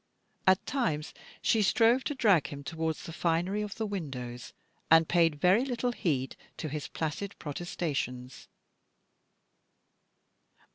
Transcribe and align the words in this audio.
At 0.47 0.65
times 0.65 1.13
she 1.43 1.61
strove 1.61 2.03
to 2.05 2.15
drag 2.15 2.47
him 2.47 2.63
towards 2.63 3.03
the 3.03 3.13
finery 3.13 3.61
of 3.61 3.75
the 3.75 3.85
windows, 3.85 4.51
and 4.89 5.07
paid 5.07 5.35
very 5.39 5.63
little 5.63 5.91
heed 5.91 6.35
to 6.57 6.69
his 6.69 6.87
placid 6.87 7.35
protestations. 7.37 8.47